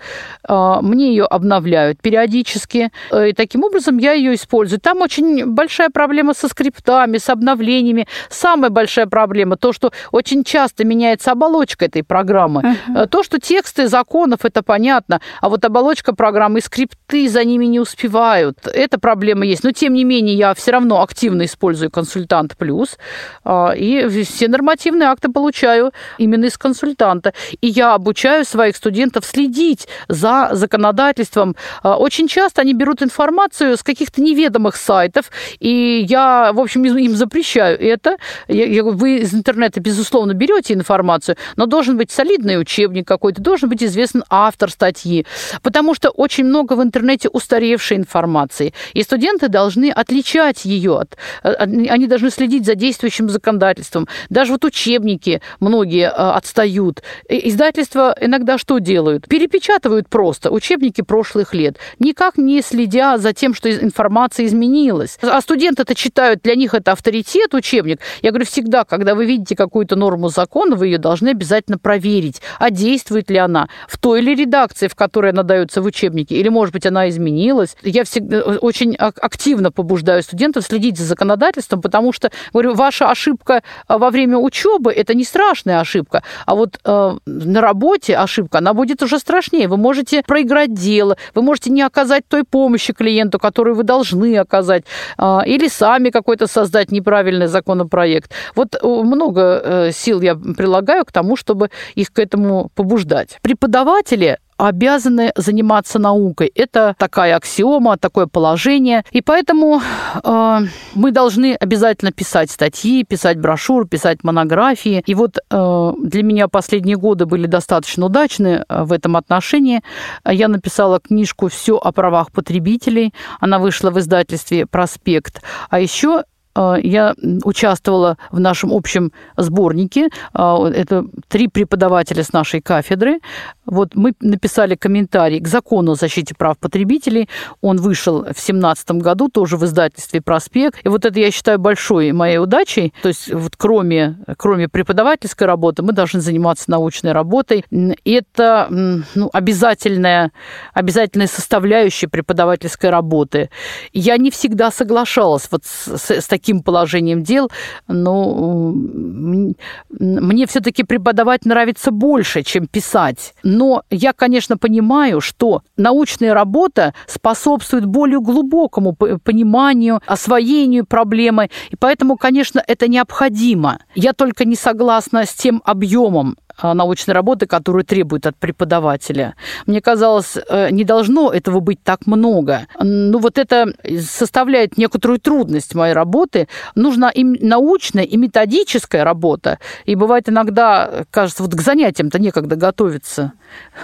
[0.48, 4.80] Мне ее обновляют периодически, и таким образом я ее использую.
[4.80, 8.06] Там очень большая проблема со скриптами, с обновлениями.
[8.30, 12.76] Самая большая проблема то, что очень часто меняется оболочка этой программы.
[12.88, 13.06] Uh-huh.
[13.06, 16.62] То, что тексты законов, это понятно, а вот оболочка программы и
[17.08, 18.66] скрипты за ними не успевают.
[18.66, 19.64] Эта проблема есть.
[19.64, 22.98] Но, тем не менее, я все равно активно использую консультант плюс,
[23.44, 27.32] а, и все нормативные акты получаю именно из консультанта.
[27.60, 31.56] И я обучаю своих студентов следить за законодательством.
[31.82, 37.16] А, очень часто они берут информацию с каких-то неведомых сайтов, и я, в общем, им
[37.16, 38.16] запрещаю это.
[38.48, 44.24] Вы из интернета, безусловно, берете информацию, но должен быть солидный учебник какой-то, должен быть известен
[44.28, 45.26] автор статьи,
[45.62, 46.97] потому что очень много в интернете
[47.32, 54.08] устаревшей информации, и студенты должны отличать ее, от, э, они должны следить за действующим законодательством.
[54.30, 57.02] Даже вот учебники многие э, отстают.
[57.28, 59.28] Издательства иногда что делают?
[59.28, 65.18] Перепечатывают просто учебники прошлых лет, никак не следя за тем, что информация изменилась.
[65.22, 68.00] А студенты-то читают, для них это авторитет, учебник.
[68.22, 72.70] Я говорю, всегда, когда вы видите какую-то норму закона, вы ее должны обязательно проверить, а
[72.70, 76.72] действует ли она в той или редакции, в которой она дается в учебнике, или, может
[76.72, 77.76] быть, она изменилась.
[77.82, 83.62] Я всегда э, очень активно побуждаю студентов следить за законодательством, потому что, говорю, ваша ошибка
[83.88, 88.74] э, во время учебы– это не страшная ошибка, а вот э, на работе ошибка, она
[88.74, 89.68] будет уже страшнее.
[89.68, 94.84] Вы можете проиграть дело, вы можете не оказать той помощи клиенту, которую вы должны оказать,
[95.18, 98.32] э, или сами какой-то создать неправильный законопроект.
[98.54, 103.38] Вот э, много сил я прилагаю к тому, чтобы их к этому побуждать.
[103.42, 106.50] Преподаватели обязаны заниматься наукой.
[106.54, 109.04] Это такая аксиома, такое положение.
[109.12, 109.80] И поэтому
[110.22, 110.58] э,
[110.94, 115.02] мы должны обязательно писать статьи, писать брошюры, писать монографии.
[115.06, 119.82] И вот э, для меня последние годы были достаточно удачны э, в этом отношении.
[120.26, 123.14] Я написала книжку «Все о правах потребителей».
[123.40, 125.40] Она вышла в издательстве «Проспект».
[125.70, 126.24] А еще
[126.56, 130.08] я участвовала в нашем общем сборнике.
[130.32, 133.20] А, это три преподавателя с нашей кафедры.
[133.64, 137.28] Вот мы написали комментарий к закону о защите прав потребителей.
[137.60, 140.80] Он вышел в 2017 году, тоже в издательстве «Проспект».
[140.84, 142.92] И вот это я считаю большой моей удачей.
[143.02, 147.64] То есть вот кроме, кроме преподавательской работы мы должны заниматься научной работой.
[148.04, 148.68] Это
[149.14, 150.32] ну, обязательная,
[150.72, 153.50] обязательная составляющая преподавательской работы.
[153.92, 157.50] Я не всегда соглашалась вот с, с таким таким положением дел,
[157.88, 163.34] но мне все-таки преподавать нравится больше, чем писать.
[163.42, 172.16] Но я, конечно, понимаю, что научная работа способствует более глубокому пониманию, освоению проблемы, и поэтому,
[172.16, 173.78] конечно, это необходимо.
[173.94, 179.34] Я только не согласна с тем объемом научной работы, которую требует от преподавателя.
[179.66, 182.66] Мне казалось, э, не должно этого быть так много.
[182.80, 186.48] Ну вот это составляет некоторую трудность моей работы.
[186.74, 189.58] Нужна и научная, и методическая работа.
[189.84, 193.32] И бывает иногда, кажется, вот к занятиям-то некогда готовиться.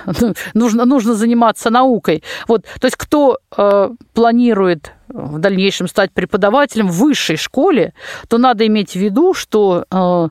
[0.55, 2.23] Нужно, нужно заниматься наукой.
[2.49, 7.95] Вот, то есть кто э, планирует в дальнейшем стать преподавателем в высшей школе,
[8.29, 10.29] то надо иметь в виду, что э,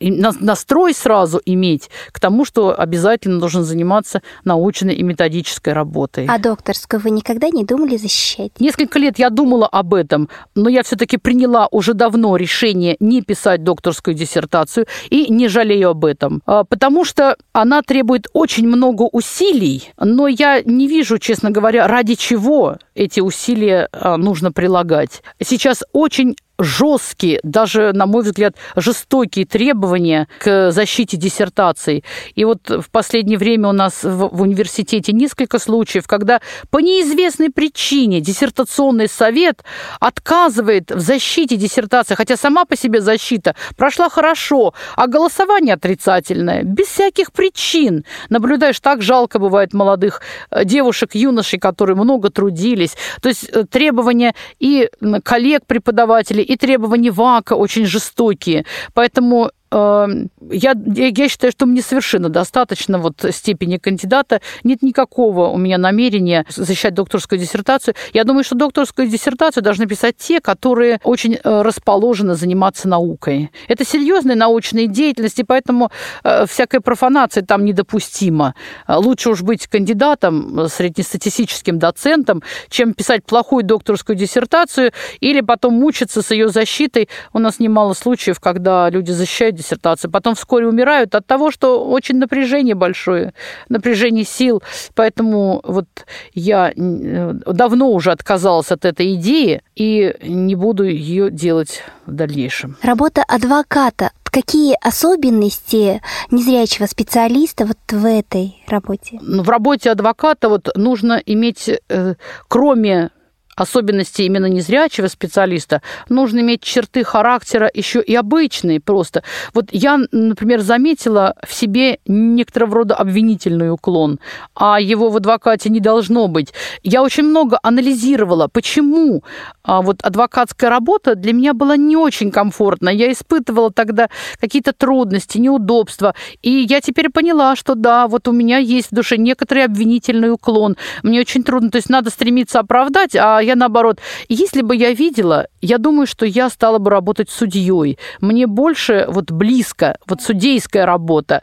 [0.00, 6.26] настрой сразу иметь к тому, что обязательно должен заниматься научной и методической работой.
[6.28, 8.52] А докторскую вы никогда не думали защищать?
[8.58, 13.62] Несколько лет я думала об этом, но я все-таки приняла уже давно решение не писать
[13.62, 19.92] докторскую диссертацию и не жалею об этом, а, потому что она требует очень много усилий,
[19.98, 25.22] но я не вижу, честно говоря, ради чего эти усилия а, нужно прилагать.
[25.40, 32.04] Сейчас очень жесткие, даже, на мой взгляд, жестокие требования к защите диссертаций.
[32.34, 36.40] И вот в последнее время у нас в, в университете несколько случаев, когда
[36.70, 39.64] по неизвестной причине диссертационный совет
[40.00, 46.86] отказывает в защите диссертации, хотя сама по себе защита прошла хорошо, а голосование отрицательное, без
[46.86, 48.04] всяких причин.
[48.30, 52.96] Наблюдаешь, так жалко бывает молодых э, девушек, юношей, которые много трудились.
[53.20, 54.88] То есть э, требования и
[55.22, 58.64] коллег-преподавателей, и требования ВАКа очень жестокие.
[58.94, 64.40] Поэтому я, я считаю, что мне совершенно достаточно вот степени кандидата.
[64.64, 67.94] Нет никакого у меня намерения защищать докторскую диссертацию.
[68.12, 73.50] Я думаю, что докторскую диссертацию должны писать те, которые очень э, расположены заниматься наукой.
[73.68, 75.90] Это серьезная научная деятельность, и поэтому
[76.22, 78.54] э, всякая профанация там недопустима.
[78.88, 86.30] Лучше уж быть кандидатом, среднестатистическим доцентом, чем писать плохую докторскую диссертацию или потом мучиться с
[86.30, 87.08] ее защитой.
[87.32, 92.16] У нас немало случаев, когда люди защищают диссертацию, потом вскоре умирают от того, что очень
[92.16, 93.32] напряжение большое,
[93.68, 94.62] напряжение сил.
[94.94, 95.86] Поэтому вот
[96.34, 102.76] я э, давно уже отказалась от этой идеи и не буду ее делать в дальнейшем.
[102.82, 109.18] Работа адвоката какие особенности незрячего специалиста вот в этой работе?
[109.22, 112.14] Ну, в работе адвоката вот нужно иметь, э,
[112.46, 113.10] кроме
[113.56, 119.22] особенности именно незрячего специалиста, нужно иметь черты характера еще и обычные просто.
[119.54, 124.20] Вот я, например, заметила в себе некоторого рода обвинительный уклон,
[124.54, 126.52] а его в адвокате не должно быть.
[126.82, 129.22] Я очень много анализировала, почему
[129.66, 132.88] а вот адвокатская работа для меня была не очень комфортна.
[132.88, 134.08] Я испытывала тогда
[134.40, 136.14] какие-то трудности, неудобства.
[136.42, 140.76] И я теперь поняла, что да, вот у меня есть в душе некоторый обвинительный уклон.
[141.02, 144.00] Мне очень трудно, то есть надо стремиться оправдать, а я наоборот.
[144.28, 147.98] Если бы я видела, я думаю, что я стала бы работать судьей.
[148.20, 151.42] Мне больше вот близко, вот судейская работа,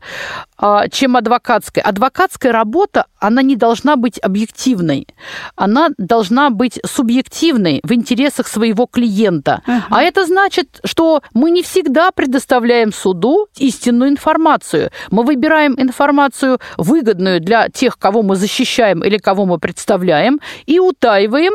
[0.57, 1.83] а, чем адвокатская.
[1.83, 5.07] Адвокатская работа, она не должна быть объективной.
[5.55, 9.61] Она должна быть субъективной в интересах своего клиента.
[9.67, 9.81] Uh-huh.
[9.89, 14.91] А это значит, что мы не всегда предоставляем суду истинную информацию.
[15.11, 21.53] Мы выбираем информацию выгодную для тех, кого мы защищаем или кого мы представляем, и утаиваем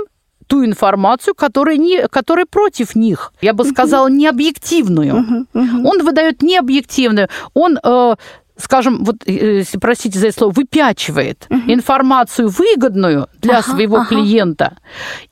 [0.49, 3.33] ту информацию, которая, не, которая против них.
[3.41, 5.47] Я бы сказала, необъективную.
[5.55, 7.29] Он выдает необъективную.
[7.55, 8.15] Он э,
[8.59, 11.61] скажем, вот, э, если простите за это слово, выпячивает угу.
[11.73, 14.09] информацию выгодную для ага, своего ага.
[14.09, 14.77] клиента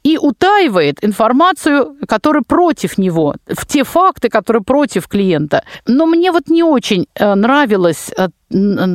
[0.05, 5.65] и утаивает информацию, которая против него, в те факты, которые против клиента.
[5.87, 8.29] Но мне вот не очень э, нравилось э,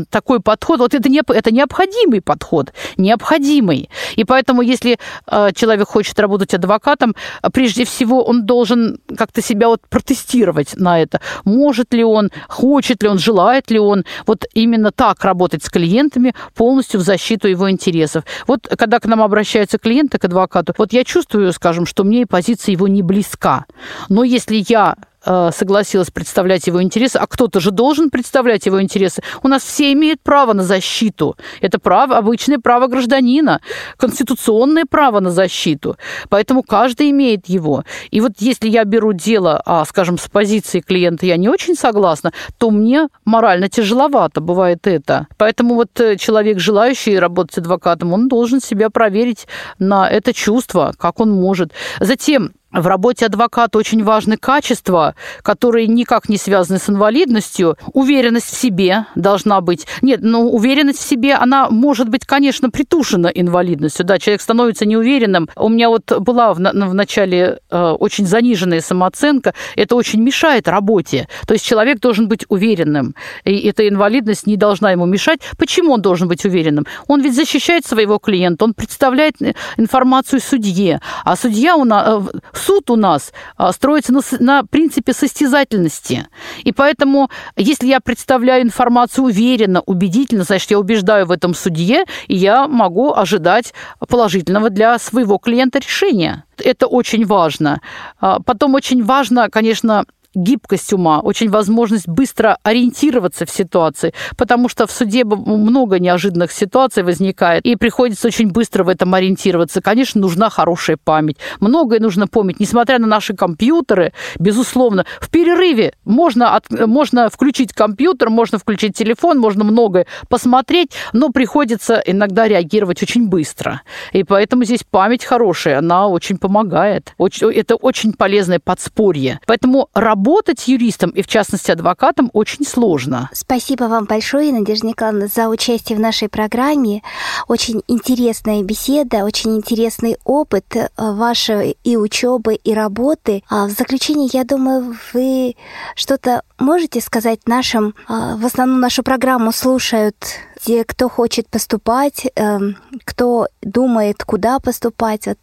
[0.09, 3.89] такой подход, вот это, не, это необходимый подход, необходимый.
[4.15, 4.97] И поэтому, если
[5.27, 7.15] э, человек хочет работать адвокатом,
[7.53, 11.19] прежде всего он должен как-то себя вот протестировать на это.
[11.43, 16.33] Может ли он, хочет ли он, желает ли он вот именно так работать с клиентами
[16.55, 18.23] полностью в защиту его интересов.
[18.47, 22.73] Вот когда к нам обращаются клиенты, к адвокату, вот я чувствую, скажем, что мне позиция
[22.73, 23.65] его не близка.
[24.07, 29.21] Но если я согласилась представлять его интересы, а кто-то же должен представлять его интересы.
[29.43, 31.37] У нас все имеют право на защиту.
[31.61, 33.61] Это право, обычное право гражданина,
[33.97, 35.97] конституционное право на защиту.
[36.29, 37.83] Поэтому каждый имеет его.
[38.09, 42.33] И вот если я беру дело, а, скажем, с позиции клиента я не очень согласна,
[42.57, 45.27] то мне морально тяжеловато бывает это.
[45.37, 49.47] Поэтому вот э, человек, желающий работать адвокатом, он должен себя проверить
[49.79, 51.71] на это чувство, как он может.
[51.99, 57.77] Затем в работе адвоката очень важны качества, которые никак не связаны с инвалидностью.
[57.93, 59.87] Уверенность в себе должна быть.
[60.01, 64.05] Нет, ну, уверенность в себе, она может быть, конечно, притушена инвалидностью.
[64.05, 65.49] Да, человек становится неуверенным.
[65.55, 69.53] У меня вот была в, в начале э, очень заниженная самооценка.
[69.75, 71.27] Это очень мешает работе.
[71.47, 73.15] То есть человек должен быть уверенным.
[73.43, 75.39] И эта инвалидность не должна ему мешать.
[75.57, 76.85] Почему он должен быть уверенным?
[77.07, 79.35] Он ведь защищает своего клиента, он представляет
[79.77, 81.01] информацию судье.
[81.25, 86.27] А судья у нас э, суд у нас а, строится на, на принципе состязательности.
[86.63, 92.35] И поэтому, если я представляю информацию уверенно, убедительно, значит, я убеждаю в этом судье, и
[92.35, 93.73] я могу ожидать
[94.07, 96.43] положительного для своего клиента решения.
[96.57, 97.81] Это очень важно.
[98.19, 104.87] А, потом очень важно, конечно, гибкость ума, очень возможность быстро ориентироваться в ситуации, потому что
[104.87, 109.81] в суде много неожиданных ситуаций возникает, и приходится очень быстро в этом ориентироваться.
[109.81, 111.37] Конечно, нужна хорошая память.
[111.59, 112.59] Многое нужно помнить.
[112.59, 119.37] Несмотря на наши компьютеры, безусловно, в перерыве можно, от, можно включить компьютер, можно включить телефон,
[119.39, 123.81] можно многое посмотреть, но приходится иногда реагировать очень быстро.
[124.13, 127.13] И поэтому здесь память хорошая, она очень помогает.
[127.17, 129.39] Это очень полезное подспорье.
[129.45, 133.29] Поэтому работа работать юристом и, в частности, адвокатом очень сложно.
[133.33, 137.01] Спасибо вам большое, Надежда Николаевна, за участие в нашей программе.
[137.47, 143.43] Очень интересная беседа, очень интересный опыт э, вашей и учебы, и работы.
[143.49, 145.55] А в заключение, я думаю, вы
[145.95, 150.15] что-то можете сказать нашим, а, в основном нашу программу слушают
[150.61, 155.37] те, кто хочет поступать, эм, кто думает, куда поступать, вот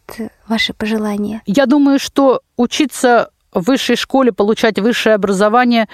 [0.47, 1.41] ваши пожелания.
[1.45, 5.87] Я думаю, что учиться в высшей школе получать высшее образование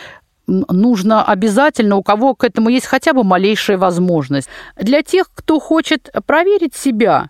[0.47, 4.47] нужно обязательно, у кого к этому есть хотя бы малейшая возможность.
[4.79, 7.29] Для тех, кто хочет проверить себя,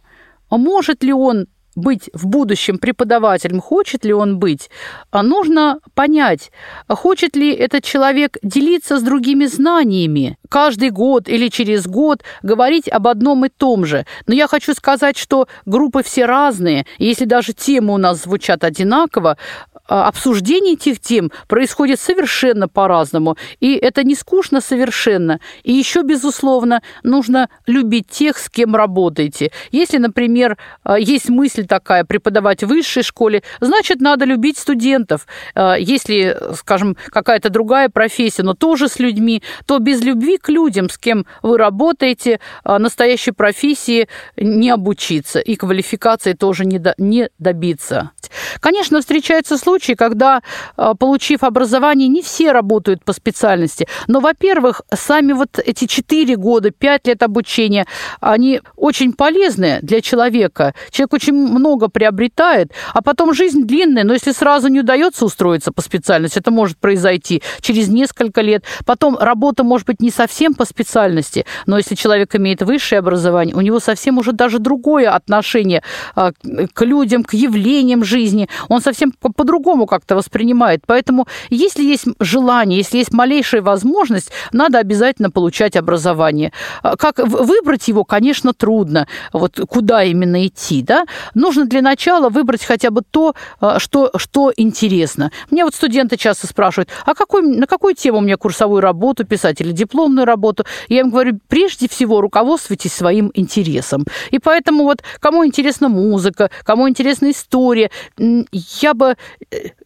[0.49, 4.69] может ли он быть в будущем преподавателем, хочет ли он быть,
[5.11, 6.51] а нужно понять,
[6.87, 13.07] хочет ли этот человек делиться с другими знаниями, каждый год или через год говорить об
[13.07, 14.05] одном и том же.
[14.25, 19.37] Но я хочу сказать, что группы все разные, если даже темы у нас звучат одинаково,
[19.87, 23.37] обсуждение этих тем происходит совершенно по-разному.
[23.59, 25.39] И это не скучно совершенно.
[25.63, 29.51] И еще, безусловно, нужно любить тех, с кем работаете.
[29.71, 35.27] Если, например, а, есть мысль такая преподавать в высшей школе, значит, надо любить студентов.
[35.53, 40.89] А, если, скажем, какая-то другая профессия, но тоже с людьми, то без любви к людям,
[40.89, 44.07] с кем вы работаете, настоящей профессии
[44.37, 48.11] не обучиться и квалификации тоже не добиться.
[48.59, 50.41] Конечно, встречаются случаи, случаи, когда,
[50.77, 53.87] а, получив образование, не все работают по специальности.
[54.07, 57.85] Но, во-первых, сами вот эти 4 года, 5 лет обучения,
[58.21, 60.73] они очень полезны для человека.
[60.91, 65.81] Человек очень много приобретает, а потом жизнь длинная, но если сразу не удается устроиться по
[65.81, 68.63] специальности, это может произойти через несколько лет.
[68.85, 73.61] Потом работа может быть не совсем по специальности, но если человек имеет высшее образование, у
[73.61, 75.81] него совсем уже даже другое отношение
[76.15, 76.31] а,
[76.73, 78.47] к людям, к явлениям жизни.
[78.69, 80.81] Он совсем по-другому по-другому как-то воспринимает.
[80.85, 86.51] Поэтому, если есть желание, если есть малейшая возможность, надо обязательно получать образование.
[86.83, 89.07] А как выбрать его, конечно, трудно.
[89.33, 91.05] Вот куда именно идти, да?
[91.33, 95.31] Нужно для начала выбрать хотя бы то, а, что, что интересно.
[95.51, 99.71] Мне вот студенты часто спрашивают, а какой, на какую тему мне курсовую работу писать или
[99.71, 100.63] дипломную работу?
[100.89, 104.05] Я им говорю, прежде всего руководствуйтесь своим интересом.
[104.29, 107.89] И поэтому вот кому интересна музыка, кому интересна история,
[108.81, 109.15] я бы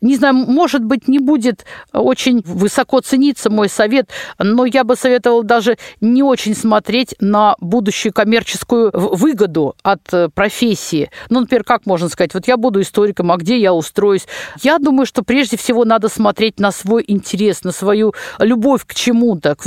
[0.02, 5.44] не знаю, может быть, не будет очень высоко цениться мой совет, но я бы советовала
[5.44, 11.10] даже не очень смотреть на будущую коммерческую выгоду от э, профессии.
[11.30, 14.28] Ну, например, как можно сказать, вот я буду историком, а где я устроюсь?
[14.62, 19.58] Я думаю, что прежде всего надо смотреть на свой интерес, на свою любовь к чему-то,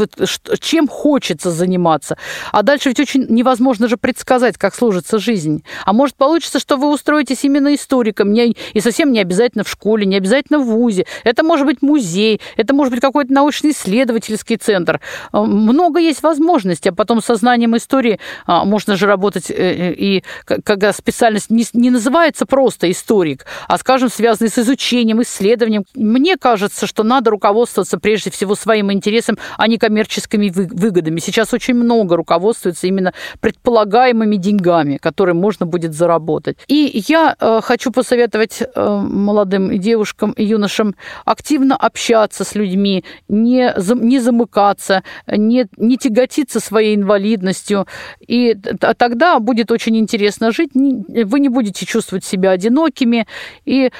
[0.60, 2.16] чем хочется заниматься.
[2.50, 5.64] А дальше ведь очень невозможно же предсказать, как сложится жизнь.
[5.84, 10.06] А может получится, что вы устроитесь именно историком, и совсем не обязательно в школе школе,
[10.06, 11.04] не обязательно в ВУЗе.
[11.24, 15.00] Это может быть музей, это может быть какой-то научно-исследовательский центр.
[15.32, 19.92] А, много есть возможностей, а потом со знанием истории а, можно же работать э, э,
[19.92, 25.84] и когда специальность не, не называется просто историк, а, скажем, связанный с изучением, исследованием.
[25.94, 31.20] Мне кажется, что надо руководствоваться прежде всего своим интересом, а не коммерческими выгодами.
[31.20, 36.56] Сейчас очень много руководствуется именно предполагаемыми деньгами, которые можно будет заработать.
[36.68, 44.20] И я э, хочу посоветовать молодым девушкам и юношам активно общаться с людьми, не, не
[44.20, 47.86] замыкаться, не, не тяготиться своей инвалидностью.
[48.26, 50.70] И тогда будет очень интересно жить.
[50.74, 53.26] Вы не будете чувствовать себя одинокими.
[53.66, 53.90] И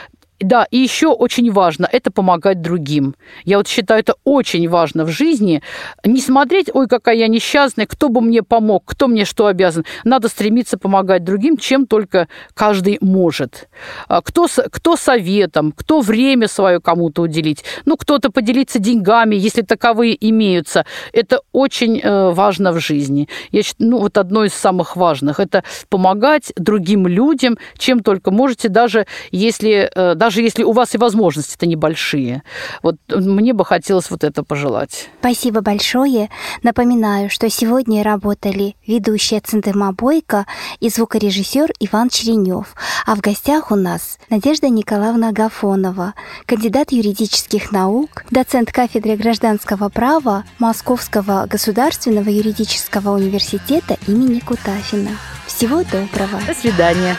[0.42, 3.14] да, и еще очень важно– это помогать другим.
[3.44, 5.62] Я вот считаю, это очень важно в жизни.
[6.04, 9.84] Не смотреть, ой, какая я несчастная, кто бы мне помог, кто мне что обязан.
[10.04, 13.68] Надо стремиться помогать другим, чем только каждый может.
[14.08, 17.64] А кто, кто советом, кто время свое кому-то уделить.
[17.84, 20.84] Ну, кто-то поделиться деньгами, если таковые имеются.
[21.12, 23.28] Это очень э, важно в жизни.
[23.50, 28.68] Я считаю, ну, вот одно из самых важных– это помогать другим людям, чем только можете,
[28.68, 32.42] даже если э, даже даже если у вас и возможности-то небольшие.
[32.82, 35.10] Вот мне бы хотелось вот это пожелать.
[35.20, 36.30] Спасибо большое.
[36.62, 40.46] Напоминаю, что сегодня работали ведущая Центыма Бойко
[40.80, 42.74] и звукорежиссер Иван Черенев.
[43.04, 46.14] А в гостях у нас Надежда Николаевна Агафонова,
[46.46, 55.10] кандидат юридических наук, доцент кафедры гражданского права Московского государственного юридического университета имени Кутафина.
[55.46, 56.40] Всего доброго.
[56.46, 57.16] До свидания.